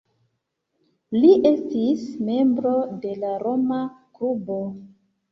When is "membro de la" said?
2.29-3.35